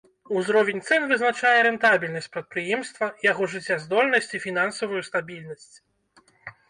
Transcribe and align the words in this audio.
Узровень 0.39 0.83
цэн 0.87 1.03
вызначае 1.11 1.59
рэнтабельнасць 1.67 2.29
прадпрыемства, 2.37 3.05
яго 3.31 3.51
жыццяздольнасць 3.55 4.33
і 4.41 4.43
фінансавую 4.47 5.01
стабільнасць. 5.11 5.73